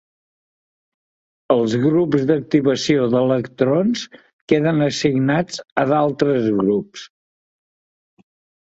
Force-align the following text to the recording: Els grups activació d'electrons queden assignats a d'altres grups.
Els 1.55 1.75
grups 1.83 2.23
activació 2.37 3.05
d'electrons 3.17 4.07
queden 4.55 4.89
assignats 4.89 5.65
a 5.85 5.89
d'altres 5.95 6.51
grups. 6.65 7.09